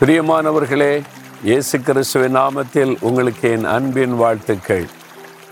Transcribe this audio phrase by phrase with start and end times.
[0.00, 1.02] பிரியமானவர்களே
[1.42, 4.86] இயேசு கிறிஸ்துவின் நாமத்தில் உங்களுக்கு என் அன்பின் வாழ்த்துக்கள்.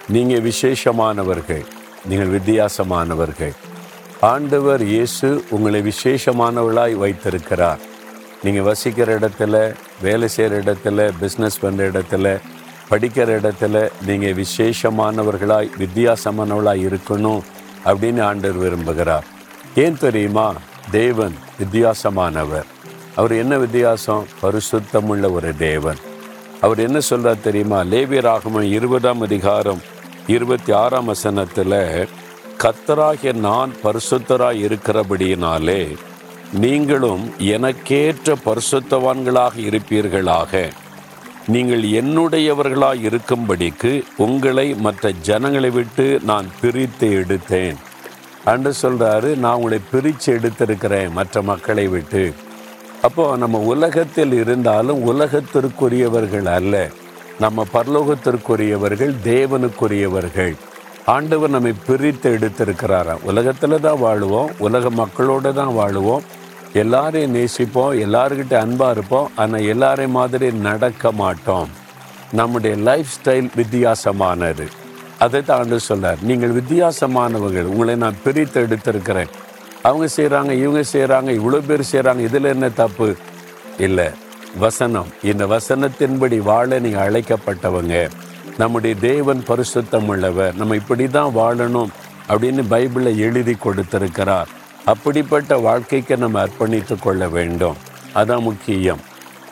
[0.09, 1.65] நீங்கள் விசேஷமானவர்கள்
[2.05, 3.53] நீங்கள் வித்தியாசமானவர்கள்.
[4.21, 7.79] ஆண்டவர் இயேசு உங்களை விசேஷமானவர்களாய் வைத்திருக்கிறார்.
[8.43, 12.41] நீங்கள் வசிக்கிற இடத்துல வேலை செய்கிற இடத்துல பிஸ்னஸ் பண்ணுற இடத்துல
[12.91, 17.43] படிக்கிற இடத்துல நீங்கள் விசேஷமானவர்களாய் வித்தியாசமானவர்களாய் இருக்கணும்
[17.85, 19.25] அப்படின்னு ஆண்டவர் விரும்புகிறார்.
[19.75, 20.55] ஏன் தெரியுமா?
[20.91, 22.69] தேவன் வித்தியாசமானவர்.
[23.17, 24.27] அவர் என்ன வித்தியாசம்?
[24.43, 25.97] பரிசுத்தமுள்ள ஒரு தேவன்.
[26.61, 27.81] அவர் என்ன சொல்றார் தெரியுமா?
[27.81, 29.81] லேவியராகமம் இருபதாம் அதிகாரம்
[30.27, 32.09] இருபத்தி ஆறாம் வசனத்தில்
[32.59, 35.97] கத்தராகிய நான் பரிசுத்தராக இருக்கிறபடியினாலே
[36.53, 40.71] நீங்களும் எனக்கேற்ற பரிசுத்தவான்களாக இருப்பீர்களாக.
[41.47, 47.77] நீங்கள் என்னுடையவர்களாக இருக்கும்படிக்கு உங்களை மற்ற ஜனங்களை விட்டு நான் பிரித்து எடுத்தேன்.
[48.45, 52.35] அன்று சொல்றாரு நான் உங்களை பிரித்து எடுத்திருக்கிறேன் மற்ற மக்களை விட்டு.
[53.07, 56.75] அப்போ நம்ம உலகத்தில் இருந்தாலும் உலகத்திற்குரியவர்கள் அல்ல.
[57.41, 60.55] நம்ம பரலோகத்திற்குரியவர்கள் தேவனுக்குரியவர்கள்.
[61.15, 63.25] ஆண்டவர் நம்மை பிரித்து எடுத்திருக்கிறாராம்.
[63.31, 66.27] உலகத்தில் தான் வாழுவோம் உலக மக்களோடு தான் வாழுவோம்.
[66.83, 71.71] எல்லாரையும் நேசிப்போம் எல்லாருக்கிட்ட அன்பாக இருப்போம் ஆனால் எல்லாரையும் மாதிரி நடக்க மாட்டோம்.
[72.41, 74.67] நம்முடைய லைஃப் ஸ்டைல் வித்தியாசமானது.
[75.19, 76.21] அதை தான் ஆண்டு சொல்றார்.
[76.29, 79.33] நீங்கள் வித்தியாசமானவர்கள் உங்களை நான் பிரித்து எடுத்திருக்கிறேன்.
[79.83, 83.17] அவங்க செய்கிறாங்க இவங்க செய்கிறாங்க இவ்வளோ பேர் செய்கிறாங்க இதில் என்ன தப்பு?
[83.79, 84.09] இல்லை.
[84.59, 85.07] வசனம்.
[85.23, 88.11] இந்த வசனத்தின்படி வாழ நீங்கள் அழைக்கப்பட்டவங்க.
[88.59, 91.89] நம்முடைய தேவன் பரிசுத்தம் உள்ளவர் நம்ம இப்படி தான் வாழணும்
[92.29, 94.49] அப்படின்னு பைபிளில் எழுதி கொடுத்திருக்கிறார்.
[94.85, 97.77] அப்படிப்பட்ட வாழ்க்கைக்கு நம்ம அர்ப்பணித்து கொள்ள வேண்டும்.
[98.15, 99.01] அதான் முக்கியம்.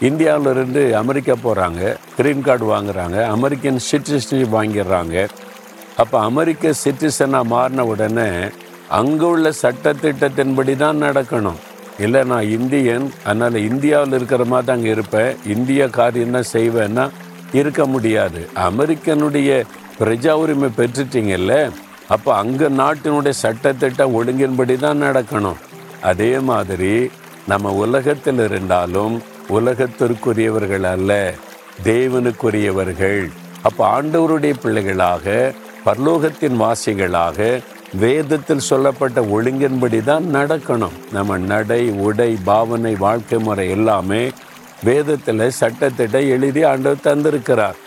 [0.01, 3.27] இந்தியாவிலிருந்து அமெரிக்கா போகிறாங்க கிரீன் கார்டு வாங்குறாங்க.
[3.27, 5.29] அமெரிக்கன் சிட்டிசன்ஷிப் வாங்கிடுறாங்க.
[5.97, 8.29] அப்போ அமெரிக்க சிட்டிசனாக மாறின உடனே
[8.99, 11.59] அங்கே உள்ள சட்டத்திட்டத்தின்படி தான் நடக்கணும்.
[12.05, 15.31] இல்லை நான் இந்தியன் அதனால் இந்தியாவில் இருக்கிற மாதிரி தான் அங்கே இருப்பேன்.
[15.55, 17.05] இந்திய காரியம் தான் செய்வேன்னா
[17.61, 18.41] இருக்க முடியாது.
[18.69, 19.51] அமெரிக்கனுடைய
[20.01, 21.55] பிரஜா உரிமை பெற்றுட்டீங்கல்ல
[22.15, 25.61] அப்போ அங்கே நாட்டினுடைய சட்டத்திட்டம் ஒழுங்கின்படி தான் நடக்கணும்.
[26.11, 26.95] அதே மாதிரி
[27.51, 29.15] நம்ம உலகத்தில் இருந்தாலும்
[29.59, 31.13] உலகத்திற்குரியவர்கள் அல்ல
[31.89, 33.21] தேவனுக்குரியவர்கள்.
[33.69, 35.27] அப்போ ஆண்டவருடைய பிள்ளைகளாக
[35.87, 37.39] பரலோகத்தின் வாசிகளாக
[37.93, 40.97] வேதத்தில் சொல்லப்பட்ட ஒழுங்கின்படி தான் நடக்கணும்.
[41.13, 44.23] நம்ம நடை உடை பாவனை வாழ்க்கை முறை எல்லாமே
[44.85, 47.79] வேதத்தில் சட்டத்திட்ட எழுதி ஆண்டவர் தந்திருக்கிறார்.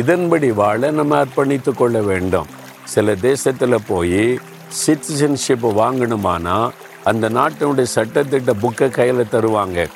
[0.00, 2.50] இதன்படி வாழ நம்ம அர்ப்பணித்து கொள்ள வேண்டும்.
[2.94, 4.38] சில தேசத்தில் போய்
[4.82, 6.58] சிட்டிசன்ஷிப் வாங்கணுமானா
[7.04, 9.86] அந்த நாட்டினுடைய சட்டத்திட்ட புக்கை கையில் தருவாங்க.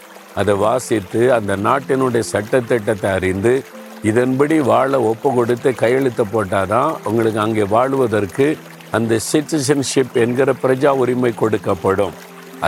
[0.41, 3.63] அதை வாசித்து அந்த நாட்டினுடைய சட்டத்திட்டத்தை அறிந்து
[4.03, 8.47] இதன்படி வாழ ஒப்பு கொடுத்து கையெழுத்து போட்டாதான் உங்களுக்கு அங்கே வாழ்வதற்கு
[8.97, 12.15] அந்த சிட்டிசன்ஷிப் என்கிற பிரஜா உரிமை கொடுக்கப்படும்.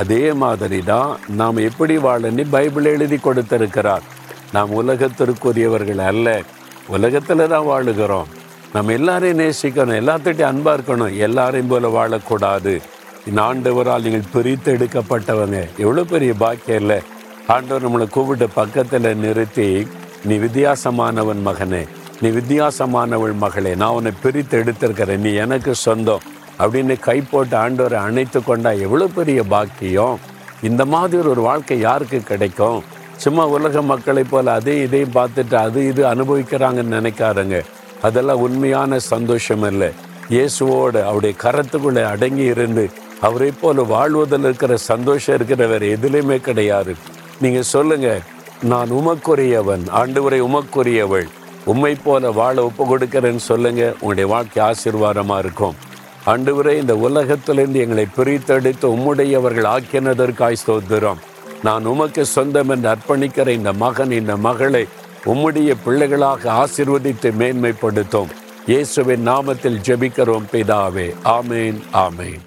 [0.01, 1.11] அதே மாதிரி தான்
[1.41, 4.05] நாம் எப்படி வாழன்னு பைபிள் எழுதி கொடுத்திருக்கிறார்.
[4.53, 6.29] நாம் உலகத்திற்குரியவர்கள் அல்ல
[6.97, 8.31] உலகத்தில் தான் வாழுகிறோம்.
[8.73, 11.17] நம்ம எல்லாரையும் நேசிக்கணும் எல்லாத்திட்டையும் அன்பாக இருக்கணும்.
[11.17, 12.75] எல்லாரையும் போல வாழக்கூடாது.
[13.27, 15.59] இந்த ஆண்டவரால் நீங்கள் பிரித்து எடுக்கப்பட்டவங்க.
[15.85, 17.01] எவ்வளோ பெரிய பாக்கியம் இல்லை.
[17.47, 19.69] ஆண்டவர் நம்மளை கூப்பிட்டு பக்கத்தில் நிறுத்தி
[20.25, 21.83] நீ வித்தியாசமானவன் மகனே.
[22.23, 26.27] நீ வித்தியாசமானவள் மகளே நான் உன்னை பிரித்து எடுத்திருக்கிறேன் நீ எனக்கு சொந்தம்
[26.63, 30.19] அப்படின்னு கை போட்டு ஆண்டவரை அணைத்து கொண்டா எவ்வளோ பெரிய பாக்கியம்?
[30.69, 32.79] இந்த மாதிரி ஒரு வாழ்க்கை யாருக்கு கிடைக்கும்?
[33.25, 37.59] சும்மா உலக மக்களை போல அதே இதையும் பார்த்துட்டு அது இது அனுபவிக்கிறாங்கன்னு நினைக்காருங்க
[38.07, 39.91] அதெல்லாம் உண்மையான சந்தோஷம் இல்லை.
[40.37, 42.87] இயேசுவோடு அவருடைய கரத்துக்குள்ளே அடங்கி இருந்து
[43.27, 46.95] அவரை போல வாழ்வதில் இருக்கிற சந்தோஷம் இருக்கிற வேற எதுலேயுமே கிடையாது.
[47.45, 48.27] நீங்கள் சொல்லுங்கள்
[48.73, 51.29] நான் உமக்குரியவன் ஆண்டவரை உமக்குரியவள்.
[51.65, 53.93] உம்மை போல வாழ ஒப்பு கொடுக்கிறேன்னு சொல்லுங்க.
[53.93, 55.75] உங்களுடைய வாழ்க்கை ஆசீர்வாதமா இருக்கும்.
[56.27, 61.17] ஆண்டவரே இந்த உலகத்திலிருந்து எங்களை பிரித்தெடுத்து உம்முடையவர்கள் ஆக்கினதற்காய் ஸ்தோத்திரம்.
[61.63, 64.87] நான் உமக்கு சொந்தம் என்று அர்ப்பணிக்கிற இந்த மகன் இந்த மகளை
[65.27, 68.33] உம்முடைய பிள்ளைகளாக ஆசிர்வதித்து மேன்மைப்படுத்தும்.
[68.67, 71.15] இயேசுவின் நாமத்தில் ஜெபிக்கிறோம் பிதாவே.
[71.25, 72.43] ஆமேன் ஆமேன்.